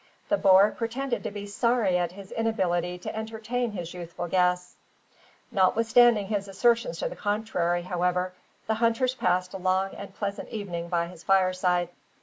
The 0.29 0.37
boer 0.37 0.71
pretended 0.75 1.21
to 1.21 1.29
be 1.29 1.45
sorry 1.45 1.95
at 1.95 2.13
his 2.13 2.31
inability 2.31 2.97
to 2.97 3.15
entertain 3.15 3.73
his 3.73 3.93
youthful 3.93 4.27
guests. 4.27 4.75
Notwithstanding 5.51 6.25
his 6.25 6.47
assertions 6.47 6.97
to 6.97 7.07
the 7.07 7.15
contrary, 7.15 7.83
however, 7.83 8.33
the 8.65 8.73
hunters 8.73 9.13
passed 9.13 9.53
a 9.53 9.57
long 9.57 9.93
and 9.93 10.11
pleasant 10.15 10.49
evening 10.49 10.89
by 10.89 11.05
his 11.05 11.21
fireside. 11.21 11.89